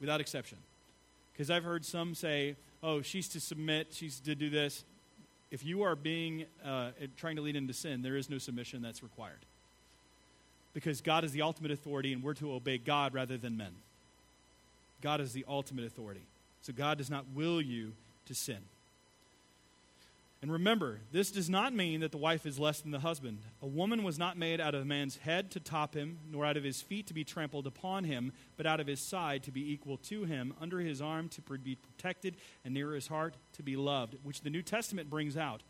[0.00, 0.58] without exception.
[1.32, 4.84] Because I've heard some say, oh, she's to submit, she's to do this.
[5.50, 9.02] If you are being, uh, trying to lead into sin, there is no submission that's
[9.02, 9.38] required.
[10.74, 13.72] Because God is the ultimate authority, and we're to obey God rather than men.
[15.00, 16.22] God is the ultimate authority.
[16.62, 17.92] So God does not will you
[18.26, 18.62] to sin.
[20.44, 23.38] And remember, this does not mean that the wife is less than the husband.
[23.62, 26.58] A woman was not made out of a man's head to top him, nor out
[26.58, 29.72] of his feet to be trampled upon him, but out of his side to be
[29.72, 33.74] equal to him, under his arm to be protected, and near his heart to be
[33.74, 35.62] loved, which the New Testament brings out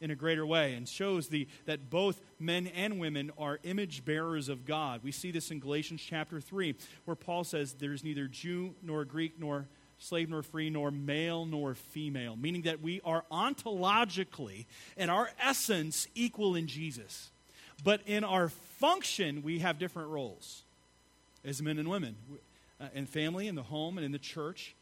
[0.00, 4.48] in a greater way and shows the, that both men and women are image bearers
[4.48, 5.02] of God.
[5.02, 9.38] We see this in Galatians chapter 3, where Paul says, There's neither Jew nor Greek
[9.38, 15.30] nor slave nor free, nor male nor female, meaning that we are ontologically and our
[15.42, 17.30] essence equal in Jesus.
[17.84, 20.62] But in our function, we have different roles
[21.44, 22.16] as men and women.
[22.80, 24.74] uh, in family, in the home, and in the church.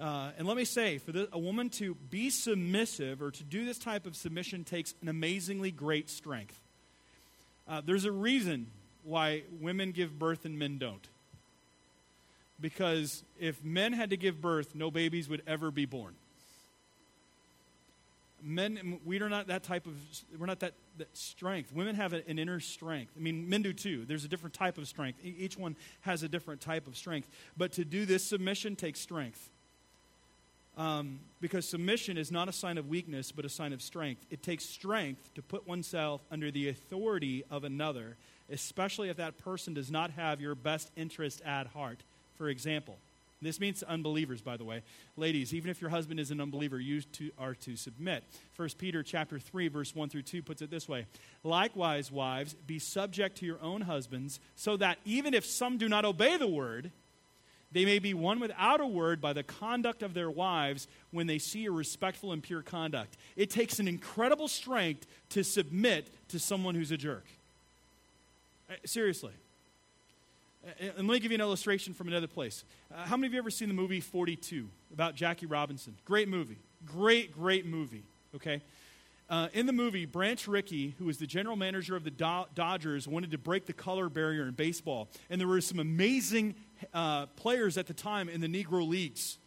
[0.00, 3.64] Uh, and let me say, for the, a woman to be submissive or to do
[3.64, 6.58] this type of submission takes an amazingly great strength.
[7.68, 8.66] Uh, there's a reason
[9.04, 11.06] why women give birth and men don't.
[12.60, 16.14] Because if men had to give birth, no babies would ever be born.
[18.42, 19.94] Men, we are not that type of,
[20.38, 21.72] we're not that, that strength.
[21.72, 23.12] Women have an inner strength.
[23.16, 24.04] I mean, men do too.
[24.06, 25.18] There's a different type of strength.
[25.24, 27.28] Each one has a different type of strength.
[27.56, 29.50] But to do this submission takes strength.
[30.76, 34.26] Um, because submission is not a sign of weakness, but a sign of strength.
[34.30, 38.16] It takes strength to put oneself under the authority of another,
[38.50, 42.00] especially if that person does not have your best interest at heart.
[42.36, 42.98] For example,
[43.44, 44.82] this means unbelievers, by the way.
[45.16, 48.24] Ladies, even if your husband is an unbeliever, you to, are to submit.
[48.56, 51.06] 1 Peter chapter 3, verse 1 through 2 puts it this way.
[51.42, 56.04] Likewise, wives, be subject to your own husbands, so that even if some do not
[56.04, 56.90] obey the word,
[57.70, 61.38] they may be won without a word by the conduct of their wives when they
[61.38, 63.16] see a respectful and pure conduct.
[63.36, 67.26] It takes an incredible strength to submit to someone who's a jerk.
[68.70, 69.32] Uh, seriously.
[70.80, 72.64] And let me give you an illustration from another place.
[72.92, 75.94] Uh, how many of you ever seen the movie 42 about Jackie Robinson?
[76.04, 76.58] Great movie.
[76.86, 78.04] Great, great movie.
[78.34, 78.62] Okay?
[79.28, 83.08] Uh, in the movie, Branch Rickey, who was the general manager of the Do- Dodgers,
[83.08, 85.08] wanted to break the color barrier in baseball.
[85.30, 86.54] And there were some amazing
[86.92, 89.38] uh, players at the time in the Negro Leagues.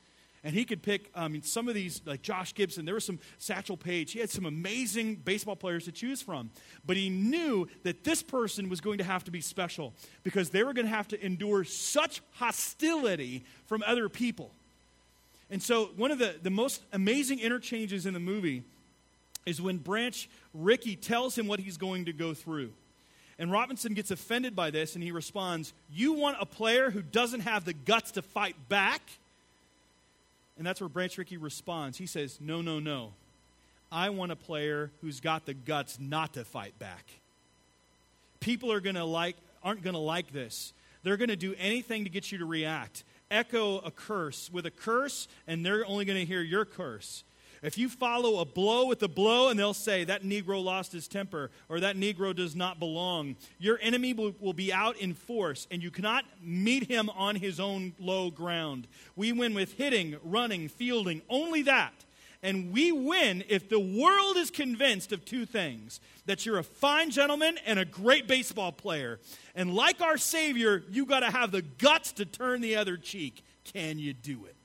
[0.47, 3.19] And he could pick I mean, some of these, like Josh Gibson, there was some
[3.37, 4.13] Satchel Paige.
[4.13, 6.51] He had some amazing baseball players to choose from.
[6.85, 10.63] But he knew that this person was going to have to be special because they
[10.63, 14.51] were going to have to endure such hostility from other people.
[15.49, 18.63] And so, one of the, the most amazing interchanges in the movie
[19.45, 22.71] is when Branch Rickey tells him what he's going to go through.
[23.37, 27.41] And Robinson gets offended by this and he responds, You want a player who doesn't
[27.41, 29.01] have the guts to fight back?
[30.57, 31.97] And that's where Branch Rickey responds.
[31.97, 33.13] He says, No, no, no.
[33.91, 37.05] I want a player who's got the guts not to fight back.
[38.39, 40.73] People are to like aren't going to like this.
[41.03, 43.03] They're going to do anything to get you to react.
[43.31, 47.23] Echo a curse with a curse, and they're only going to hear your curse.
[47.61, 51.07] If you follow a blow with a blow, and they'll say, that Negro lost his
[51.07, 55.67] temper, or that Negro does not belong, your enemy will, will, be out in force,
[55.71, 58.87] and you cannot meet him on his own low ground.
[59.15, 61.93] We win with hitting, running, fielding, only that.
[62.43, 67.09] And we win if the world is convinced of two things that you're a fine
[67.09, 69.19] gentleman and a great baseball player.
[69.55, 73.43] And like our Savior, you got to have the guts to turn the other cheek.
[73.63, 74.56] Can you do it?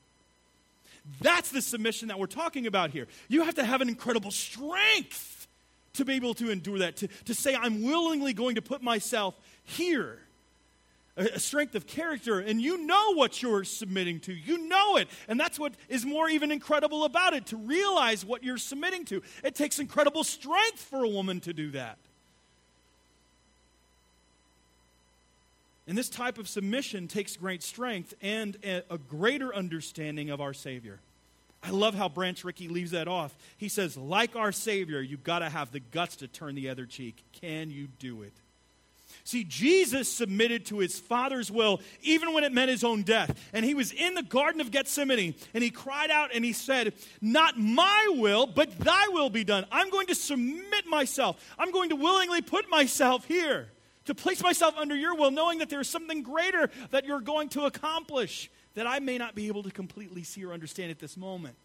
[1.21, 3.07] That's the submission that we're talking about here.
[3.27, 5.47] You have to have an incredible strength
[5.93, 9.35] to be able to endure that, to, to say, I'm willingly going to put myself
[9.63, 10.19] here.
[11.15, 14.33] A, a strength of character, and you know what you're submitting to.
[14.33, 15.07] You know it.
[15.27, 19.21] And that's what is more even incredible about it to realize what you're submitting to.
[19.43, 21.99] It takes incredible strength for a woman to do that.
[25.87, 30.99] And this type of submission takes great strength and a greater understanding of our Savior.
[31.61, 33.33] I love how Branch Rickey leaves that off.
[33.57, 36.85] He says, like our Savior, you've got to have the guts to turn the other
[36.85, 37.23] cheek.
[37.41, 38.33] Can you do it?
[39.25, 43.39] See, Jesus submitted to his Father's will even when it meant his own death.
[43.53, 46.93] And he was in the Garden of Gethsemane and he cried out and he said,
[47.21, 49.65] Not my will, but thy will be done.
[49.71, 51.41] I'm going to submit myself.
[51.57, 53.69] I'm going to willingly put myself here
[54.05, 57.65] to place myself under your will, knowing that there's something greater that you're going to
[57.65, 61.55] accomplish that I may not be able to completely see or understand at this moment.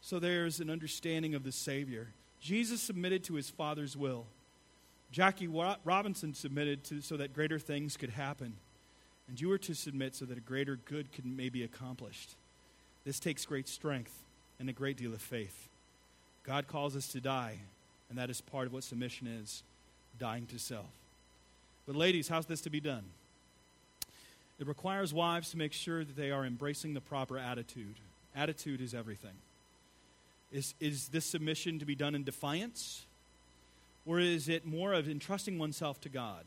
[0.00, 2.08] So there's an understanding of the Savior.
[2.40, 4.26] Jesus submitted to his Father's will.
[5.10, 8.54] Jackie Robinson submitted to, so that greater things could happen.
[9.28, 12.34] And you are to submit so that a greater good can maybe be accomplished.
[13.04, 14.12] This takes great strength
[14.58, 15.68] and a great deal of faith.
[16.42, 17.58] God calls us to die,
[18.10, 19.62] and that is part of what submission is
[20.18, 20.90] dying to self.
[21.86, 23.04] But, ladies, how's this to be done?
[24.58, 27.96] It requires wives to make sure that they are embracing the proper attitude.
[28.34, 29.34] Attitude is everything.
[30.52, 33.04] Is, is this submission to be done in defiance?
[34.06, 36.44] Or is it more of entrusting oneself to God?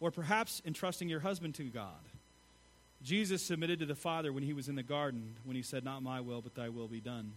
[0.00, 1.90] Or perhaps entrusting your husband to God?
[3.02, 6.02] Jesus submitted to the Father when he was in the garden, when he said, Not
[6.02, 7.32] my will, but thy will be done.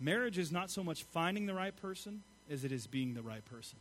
[0.00, 3.44] Marriage is not so much finding the right person as it is being the right
[3.44, 3.78] person.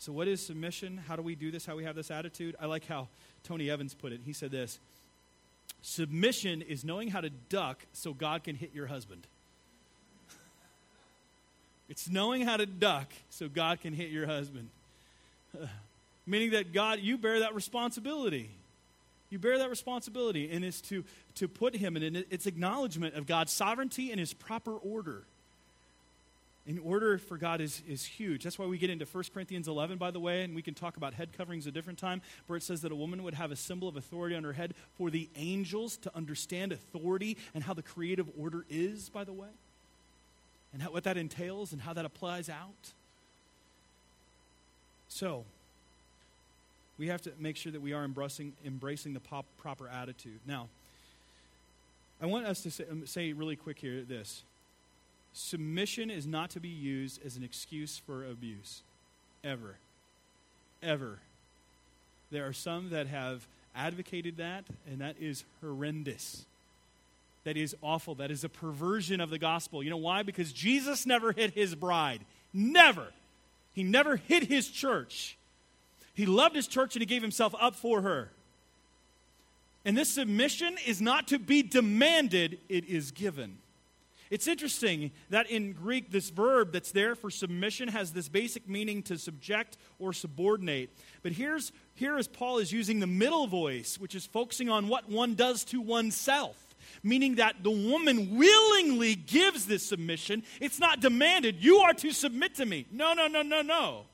[0.00, 0.96] So, what is submission?
[1.06, 1.66] How do we do this?
[1.66, 2.56] How we have this attitude?
[2.58, 3.08] I like how
[3.44, 4.22] Tony Evans put it.
[4.24, 4.80] He said this
[5.82, 9.26] Submission is knowing how to duck so God can hit your husband.
[11.90, 14.70] it's knowing how to duck so God can hit your husband.
[16.26, 18.48] Meaning that God, you bear that responsibility.
[19.28, 22.26] You bear that responsibility, and it's to, to put him in it.
[22.30, 25.24] its acknowledgement of God's sovereignty and his proper order.
[26.70, 28.44] In order for God is, is huge.
[28.44, 30.96] That's why we get into 1 Corinthians 11, by the way, and we can talk
[30.96, 33.56] about head coverings a different time, where it says that a woman would have a
[33.56, 37.82] symbol of authority on her head for the angels to understand authority and how the
[37.82, 39.48] creative order is, by the way,
[40.72, 42.92] and how, what that entails and how that applies out.
[45.08, 45.44] So,
[47.00, 50.38] we have to make sure that we are embracing, embracing the pop, proper attitude.
[50.46, 50.68] Now,
[52.22, 54.44] I want us to say, um, say really quick here this
[55.32, 58.82] submission is not to be used as an excuse for abuse.
[59.44, 59.76] Ever.
[60.82, 61.18] Ever.
[62.30, 66.44] There are some that have advocated that, and that is horrendous.
[67.44, 68.16] That is awful.
[68.16, 69.82] That is a perversion of the gospel.
[69.82, 70.22] You know why?
[70.22, 72.20] Because Jesus never hit his bride.
[72.52, 73.08] Never.
[73.74, 75.36] He never hit his church.
[76.14, 78.30] He loved his church and he gave himself up for her.
[79.84, 83.56] And this submission is not to be demanded, it is given.
[84.30, 89.02] It's interesting that in Greek, this verb that's there for submission has this basic meaning
[89.04, 90.90] to subject or subordinate.
[91.22, 95.08] But here's, here is Paul is using the middle voice, which is focusing on what
[95.08, 96.56] one does to oneself,
[97.02, 100.44] meaning that the woman willingly gives this submission.
[100.60, 102.86] It's not demanded, you are to submit to me.
[102.92, 104.04] No, no, no, no, no.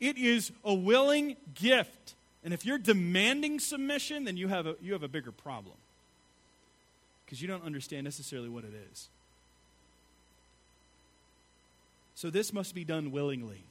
[0.00, 2.14] It is a willing gift.
[2.42, 5.74] And if you're demanding submission, then you have a, you have a bigger problem
[7.28, 9.10] because you don't understand necessarily what it is.
[12.14, 13.64] So this must be done willingly.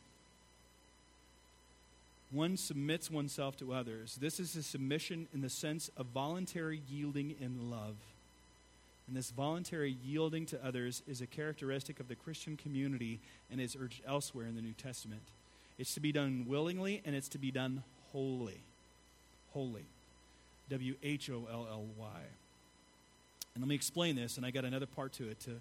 [2.30, 4.16] One submits oneself to others.
[4.22, 7.96] This is a submission in the sense of voluntary yielding in love.
[9.08, 13.20] And this voluntary yielding to others is a characteristic of the Christian community
[13.52, 15.24] and is urged elsewhere in the New Testament.
[15.80, 18.62] It's to be done willingly and it's to be done wholly.
[19.52, 19.86] Holy.
[20.70, 22.22] W H O L L Y.
[23.58, 25.54] And let me explain this, and I got another part to it to,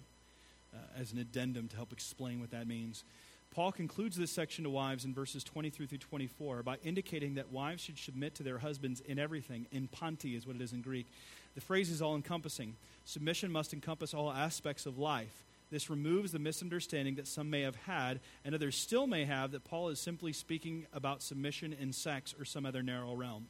[0.71, 3.03] uh, as an addendum to help explain what that means.
[3.49, 7.81] Paul concludes this section to wives in verses 23 through 24 by indicating that wives
[7.81, 9.65] should submit to their husbands in everything.
[9.71, 11.07] In panti is what it is in Greek.
[11.55, 12.75] The phrase is all encompassing.
[13.05, 15.43] Submission must encompass all aspects of life.
[15.71, 19.65] This removes the misunderstanding that some may have had, and others still may have, that
[19.65, 23.47] Paul is simply speaking about submission in sex or some other narrow realm.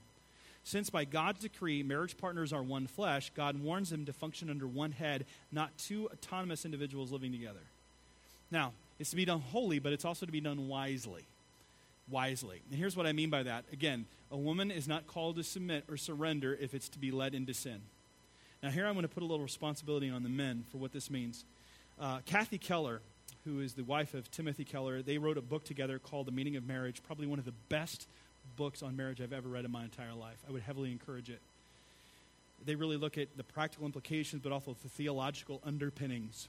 [0.67, 4.67] Since by God's decree marriage partners are one flesh, God warns them to function under
[4.67, 7.61] one head, not two autonomous individuals living together.
[8.51, 11.23] Now, it's to be done wholly, but it's also to be done wisely.
[12.09, 12.59] Wisely.
[12.69, 13.63] And here's what I mean by that.
[13.71, 17.33] Again, a woman is not called to submit or surrender if it's to be led
[17.33, 17.79] into sin.
[18.61, 21.09] Now, here I'm going to put a little responsibility on the men for what this
[21.09, 21.45] means.
[21.97, 22.99] Uh, Kathy Keller,
[23.45, 26.57] who is the wife of Timothy Keller, they wrote a book together called The Meaning
[26.57, 28.05] of Marriage, probably one of the best
[28.55, 30.37] books on marriage I've ever read in my entire life.
[30.47, 31.39] I would heavily encourage it.
[32.65, 36.47] They really look at the practical implications, but also the theological underpinnings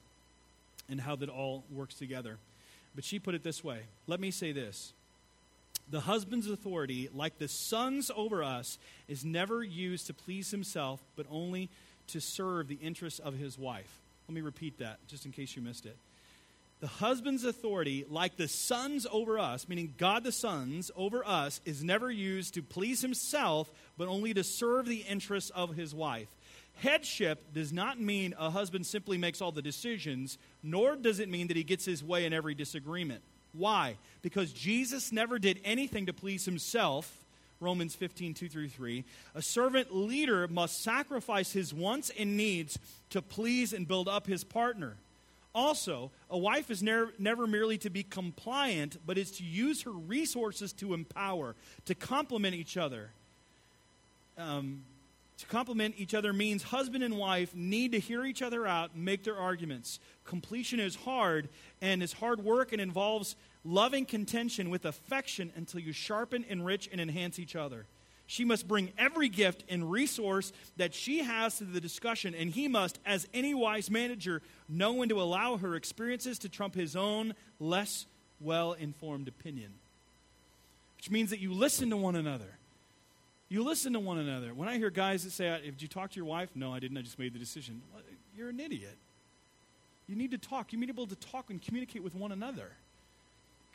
[0.89, 2.39] and how that all works together.
[2.95, 4.93] But she put it this way Let me say this.
[5.91, 11.25] The husband's authority, like the son's over us, is never used to please himself, but
[11.31, 11.71] only
[12.09, 14.01] to serve the interests of his wife.
[14.29, 15.97] Let me repeat that, just in case you missed it.
[16.81, 21.83] The husband's authority, like the sons over us, meaning God the sons over us, is
[21.83, 26.29] never used to please himself, but only to serve the interests of his wife.
[26.77, 31.49] Headship does not mean a husband simply makes all the decisions, nor does it mean
[31.49, 33.23] that he gets his way in every disagreement.
[33.53, 33.97] Why?
[34.23, 37.25] Because Jesus never did anything to please himself
[37.61, 39.05] Romans 15, 2 through 3.
[39.35, 42.79] A servant leader must sacrifice his wants and needs
[43.11, 44.95] to please and build up his partner.
[45.55, 49.91] Also, a wife is never, never merely to be compliant, but is to use her
[49.91, 51.55] resources to empower,
[51.87, 53.11] to complement each other.
[54.37, 54.85] Um,
[55.39, 59.23] to complement each other means husband and wife need to hear each other out make
[59.25, 60.01] their arguments.
[60.25, 61.49] Completion is hard
[61.81, 67.01] and is hard work and involves loving contention with affection until you sharpen, enrich, and
[67.01, 67.87] enhance each other.
[68.31, 72.69] She must bring every gift and resource that she has to the discussion, and he
[72.69, 77.35] must, as any wise manager, know when to allow her experiences to trump his own
[77.59, 78.05] less
[78.39, 79.71] well informed opinion.
[80.99, 82.59] Which means that you listen to one another.
[83.49, 84.53] You listen to one another.
[84.53, 86.51] When I hear guys that say, Did you talk to your wife?
[86.55, 86.99] No, I didn't.
[86.99, 87.81] I just made the decision.
[88.37, 88.99] You're an idiot.
[90.07, 90.75] You need to talk.
[90.75, 92.73] You need to be able to talk and communicate with one another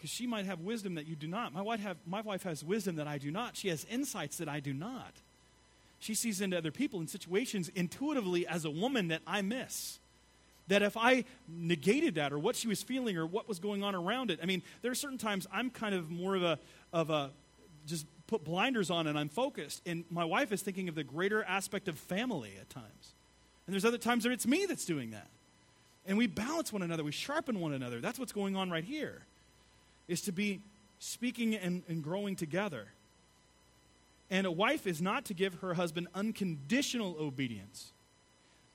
[0.03, 1.53] because she might have wisdom that you do not.
[1.53, 3.55] My wife, have, my wife has wisdom that I do not.
[3.55, 5.13] She has insights that I do not.
[5.99, 9.99] She sees into other people and situations intuitively as a woman that I miss.
[10.67, 13.95] That if I negated that or what she was feeling or what was going on
[13.95, 16.59] around it, I mean, there are certain times I'm kind of more of a,
[16.91, 17.29] of a
[17.87, 19.83] just put blinders on and I'm focused.
[19.85, 23.13] And my wife is thinking of the greater aspect of family at times.
[23.67, 25.29] And there's other times where it's me that's doing that.
[26.05, 28.01] And we balance one another, we sharpen one another.
[28.01, 29.21] That's what's going on right here,
[30.07, 30.61] is to be
[30.99, 32.87] speaking and, and growing together.
[34.29, 37.91] And a wife is not to give her husband unconditional obedience.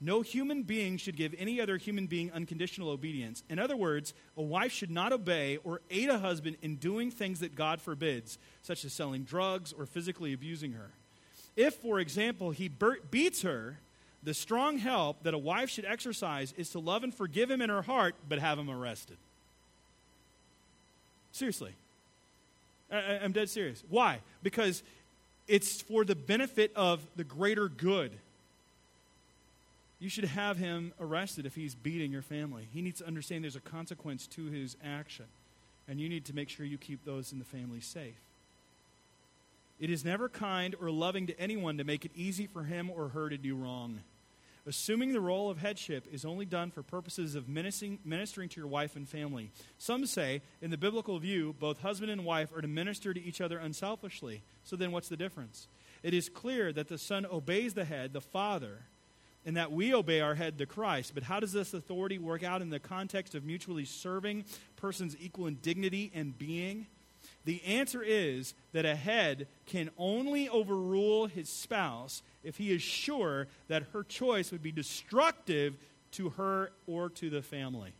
[0.00, 3.42] No human being should give any other human being unconditional obedience.
[3.50, 7.40] In other words, a wife should not obey or aid a husband in doing things
[7.40, 10.90] that God forbids, such as selling drugs or physically abusing her.
[11.56, 12.68] If, for example, he
[13.10, 13.78] beats her,
[14.22, 17.70] the strong help that a wife should exercise is to love and forgive him in
[17.70, 19.16] her heart, but have him arrested.
[21.38, 21.72] Seriously.
[22.90, 23.84] I, am dead serious.
[23.88, 24.18] Why?
[24.42, 24.82] Because
[25.46, 28.10] it's for the benefit of the greater good.
[30.00, 32.66] You should have him arrested if he's beating your family.
[32.72, 35.26] He needs to understand there's a consequence to his action.
[35.86, 38.16] And you need to make sure you keep those in the family safe.
[39.78, 43.10] It is never kind or loving to anyone to make it easy for him or
[43.10, 44.00] her to do wrong.
[44.68, 48.68] Assuming the role of headship is only done for purposes of ministering, ministering to your
[48.68, 49.50] wife and family.
[49.78, 53.40] Some say, in the biblical view, both husband and wife are to minister to each
[53.40, 54.42] other unselfishly.
[54.64, 55.68] So then, what's the difference?
[56.02, 58.82] It is clear that the son obeys the head, the father,
[59.46, 61.14] and that we obey our head, the Christ.
[61.14, 64.44] But how does this authority work out in the context of mutually serving
[64.76, 66.88] persons equal in dignity and being?
[67.44, 73.46] The answer is that a head can only overrule his spouse if he is sure
[73.68, 75.74] that her choice would be destructive
[76.12, 77.92] to her or to the family.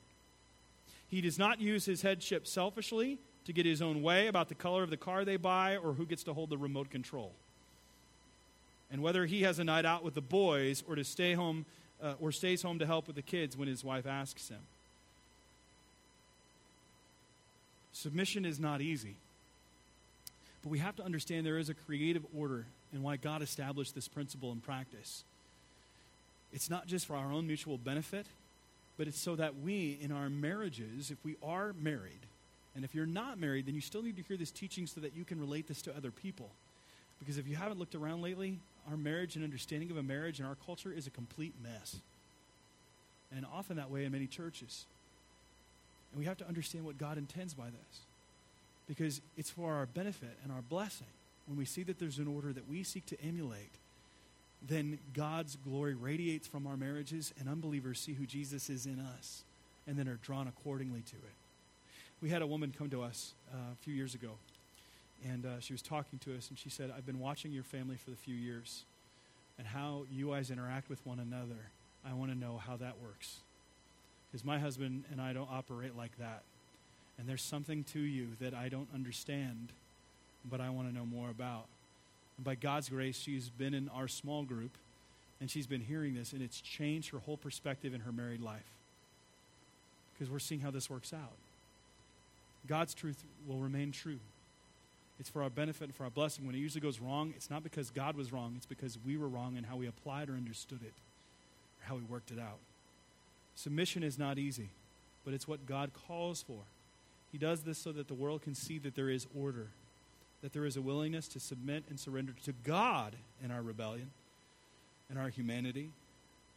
[1.09, 4.82] He does not use his headship selfishly to get his own way about the color
[4.82, 7.32] of the car they buy or who gets to hold the remote control.
[8.91, 11.64] And whether he has a night out with the boys or to stay home
[12.03, 14.61] uh, or stays home to help with the kids when his wife asks him.
[17.93, 19.16] Submission is not easy.
[20.62, 24.09] But we have to understand there is a creative order and why God established this
[24.09, 25.24] principle in practice.
[26.52, 28.26] It's not just for our own mutual benefit,
[28.96, 32.26] but it's so that we, in our marriages, if we are married,
[32.74, 35.14] and if you're not married, then you still need to hear this teaching so that
[35.14, 36.50] you can relate this to other people.
[37.18, 38.59] Because if you haven't looked around lately,
[38.90, 41.96] our marriage and understanding of a marriage in our culture is a complete mess.
[43.34, 44.86] And often that way in many churches.
[46.12, 48.00] And we have to understand what God intends by this
[48.89, 51.07] because it's for our benefit and our blessing.
[51.47, 53.72] When we see that there's an order that we seek to emulate,
[54.66, 59.45] then God's glory radiates from our marriages, and unbelievers see who Jesus is in us
[59.86, 61.34] and then are drawn accordingly to it.
[62.20, 64.32] We had a woman come to us uh, a few years ago,
[65.24, 67.97] and uh, she was talking to us, and she said, I've been watching your family
[67.97, 68.84] for the few years
[69.59, 71.70] and how you guys interact with one another.
[72.09, 73.39] I want to know how that works.
[74.30, 76.43] Because my husband and I don't operate like that.
[77.18, 79.68] And there's something to you that I don't understand,
[80.48, 81.66] but I want to know more about.
[82.36, 84.70] And by God's grace, she's been in our small group,
[85.40, 88.70] and she's been hearing this, and it's changed her whole perspective in her married life.
[90.14, 91.36] Because we're seeing how this works out.
[92.66, 94.18] God's truth will remain true.
[95.18, 96.46] It's for our benefit and for our blessing.
[96.46, 99.28] When it usually goes wrong, it's not because God was wrong, it's because we were
[99.28, 102.58] wrong in how we applied or understood it, or how we worked it out.
[103.56, 104.68] Submission is not easy,
[105.24, 106.60] but it's what God calls for.
[107.32, 109.68] He does this so that the world can see that there is order,
[110.42, 114.10] that there is a willingness to submit and surrender to God in our rebellion,
[115.10, 115.90] in our humanity.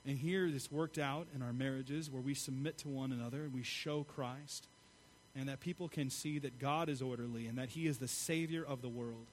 [0.05, 3.53] And here, this worked out in our marriages where we submit to one another and
[3.53, 4.65] we show Christ,
[5.36, 8.65] and that people can see that God is orderly and that He is the Savior
[8.65, 9.28] of the world.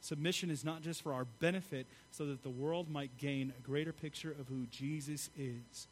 [0.00, 3.92] Submission is not just for our benefit, so that the world might gain a greater
[3.92, 5.86] picture of who Jesus is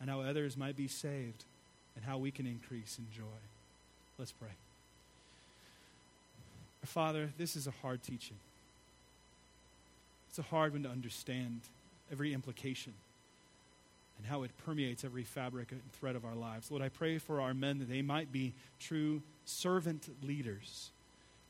[0.00, 1.44] and how others might be saved
[1.94, 3.51] and how we can increase in joy.
[4.22, 4.50] Let's pray.
[6.84, 8.36] Father, this is a hard teaching.
[10.28, 11.62] It's a hard one to understand
[12.12, 12.92] every implication
[14.16, 16.70] and how it permeates every fabric and thread of our lives.
[16.70, 20.90] Lord, I pray for our men that they might be true servant leaders,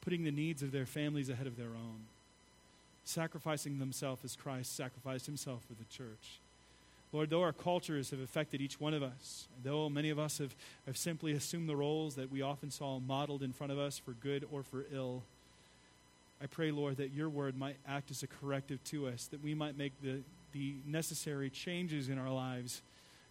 [0.00, 2.06] putting the needs of their families ahead of their own,
[3.04, 6.40] sacrificing themselves as Christ sacrificed himself for the church.
[7.12, 10.54] Lord, though our cultures have affected each one of us, though many of us have,
[10.86, 14.12] have simply assumed the roles that we often saw modeled in front of us for
[14.12, 15.22] good or for ill,
[16.42, 19.54] I pray, Lord, that your word might act as a corrective to us, that we
[19.54, 22.82] might make the, the necessary changes in our lives,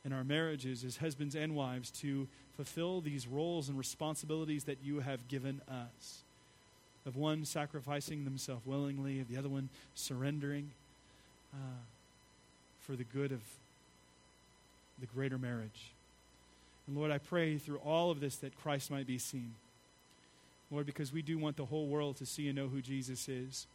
[0.05, 4.99] in our marriages, as husbands and wives, to fulfill these roles and responsibilities that you
[4.99, 6.21] have given us.
[7.05, 10.69] Of one sacrificing themselves willingly, of the other one surrendering
[11.53, 11.82] uh,
[12.79, 13.41] for the good of
[15.01, 15.91] the greater marriage.
[16.87, 19.53] And Lord, I pray through all of this that Christ might be seen.
[20.71, 23.67] Lord, because we do want the whole world to see and know who Jesus is.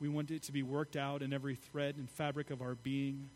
[0.00, 3.28] We want it to be worked out in every thread and fabric of our being.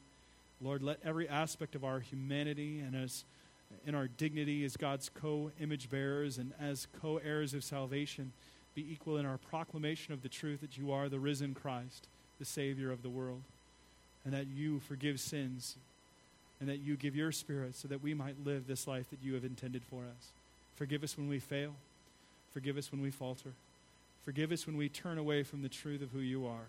[0.60, 3.24] Lord, let every aspect of our humanity and as
[3.86, 8.32] in our dignity as God's co image bearers and as co heirs of salvation
[8.74, 12.08] be equal in our proclamation of the truth that you are the risen Christ,
[12.38, 13.42] the Savior of the world,
[14.24, 15.76] and that you forgive sins,
[16.64, 19.34] and that you give your Spirit so that we might live this life that you
[19.34, 20.28] have intended for us.
[20.76, 21.74] Forgive us when we fail,
[22.54, 23.52] forgive us when we falter,
[24.24, 26.68] forgive us when we turn away from the truth of who you are.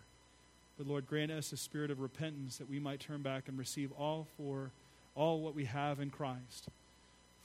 [0.78, 3.90] But Lord, grant us a spirit of repentance that we might turn back and receive
[3.98, 4.72] all for
[5.16, 6.68] all what we have in Christ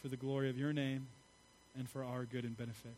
[0.02, 1.06] for the glory of your name
[1.78, 2.96] and for our good and benefit.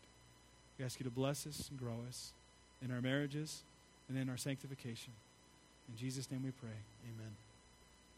[0.79, 2.31] We ask you to bless us and grow us
[2.83, 3.61] in our marriages
[4.09, 5.13] and in our sanctification.
[5.89, 6.79] In Jesus' name we pray.
[7.03, 7.52] Amen.